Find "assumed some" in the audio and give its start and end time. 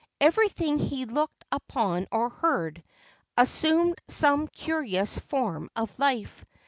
3.37-4.47